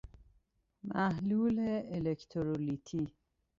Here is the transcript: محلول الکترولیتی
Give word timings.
محلول 0.91 1.59
الکترولیتی 1.95 3.03